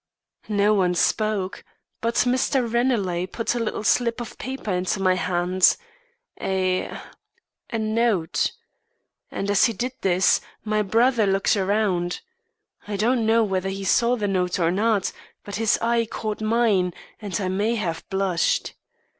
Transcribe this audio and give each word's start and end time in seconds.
"No 0.49 0.73
one 0.73 0.95
spoke; 0.95 1.63
but 2.01 2.15
Mr. 2.15 2.63
Ranelagh 2.63 3.27
put 3.33 3.53
a 3.53 3.59
little 3.59 3.83
slip 3.83 4.19
of 4.19 4.35
paper 4.39 4.71
into 4.71 4.99
my 4.99 5.13
hand 5.13 5.77
a 6.41 6.97
a 7.69 7.77
note. 7.77 8.51
As 9.29 9.65
he 9.65 9.73
did 9.73 9.91
this, 10.01 10.41
my 10.63 10.81
brother 10.81 11.27
looked 11.27 11.55
round. 11.55 12.21
I 12.87 12.95
don't 12.95 13.27
know 13.27 13.43
whether 13.43 13.69
he 13.69 13.83
saw 13.83 14.15
the 14.15 14.27
note 14.27 14.57
or 14.57 14.71
not; 14.71 15.11
but 15.43 15.57
his 15.57 15.77
eye 15.83 16.07
caught 16.07 16.41
mine, 16.41 16.95
and 17.21 17.39
I 17.39 17.47
may 17.49 17.75
have 17.75 18.03
blushed. 18.09 18.73